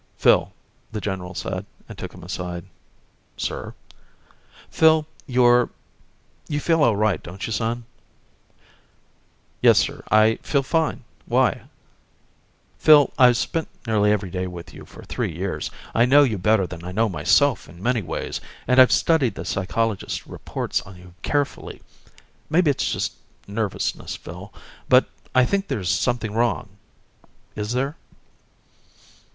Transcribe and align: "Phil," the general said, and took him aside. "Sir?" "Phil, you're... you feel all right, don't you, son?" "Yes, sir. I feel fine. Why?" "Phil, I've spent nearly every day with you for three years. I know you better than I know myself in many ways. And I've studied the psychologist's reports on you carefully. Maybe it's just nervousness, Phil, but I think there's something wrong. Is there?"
"Phil," 0.17 0.51
the 0.91 0.99
general 0.99 1.35
said, 1.35 1.63
and 1.87 1.95
took 1.95 2.11
him 2.11 2.23
aside. 2.23 2.65
"Sir?" 3.37 3.75
"Phil, 4.71 5.05
you're... 5.27 5.69
you 6.47 6.59
feel 6.59 6.81
all 6.83 6.95
right, 6.95 7.21
don't 7.21 7.45
you, 7.45 7.53
son?" 7.53 7.85
"Yes, 9.61 9.77
sir. 9.77 10.03
I 10.09 10.39
feel 10.41 10.63
fine. 10.63 11.03
Why?" 11.27 11.65
"Phil, 12.79 13.13
I've 13.19 13.37
spent 13.37 13.67
nearly 13.85 14.11
every 14.11 14.31
day 14.31 14.47
with 14.47 14.73
you 14.73 14.85
for 14.85 15.03
three 15.03 15.31
years. 15.31 15.69
I 15.93 16.05
know 16.05 16.23
you 16.23 16.39
better 16.39 16.65
than 16.65 16.83
I 16.83 16.91
know 16.91 17.07
myself 17.07 17.69
in 17.69 17.79
many 17.79 18.01
ways. 18.01 18.41
And 18.67 18.81
I've 18.81 18.91
studied 18.91 19.35
the 19.35 19.45
psychologist's 19.45 20.25
reports 20.25 20.81
on 20.81 20.95
you 20.97 21.13
carefully. 21.21 21.79
Maybe 22.49 22.71
it's 22.71 22.91
just 22.91 23.13
nervousness, 23.45 24.15
Phil, 24.15 24.51
but 24.89 25.05
I 25.35 25.45
think 25.45 25.67
there's 25.67 25.91
something 25.91 26.31
wrong. 26.33 26.69
Is 27.55 27.73
there?" 27.73 27.97